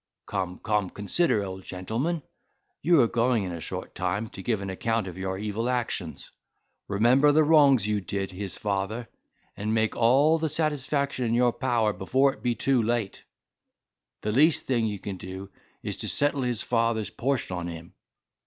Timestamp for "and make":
9.55-9.95